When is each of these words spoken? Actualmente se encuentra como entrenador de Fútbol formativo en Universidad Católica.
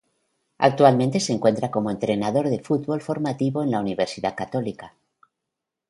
Actualmente 0.57 1.19
se 1.19 1.31
encuentra 1.31 1.69
como 1.69 1.91
entrenador 1.91 2.49
de 2.49 2.57
Fútbol 2.59 3.01
formativo 3.01 3.61
en 3.61 3.75
Universidad 3.75 4.33
Católica. 4.33 4.95